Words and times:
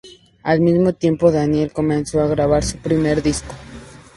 Al 0.41 0.61
mismo 0.61 0.93
tiempo, 0.93 1.31
Daniel 1.31 1.71
comienza 1.71 2.23
a 2.23 2.27
grabar 2.27 2.63
su 2.63 2.77
primer 2.79 3.21
disco. 3.21 3.53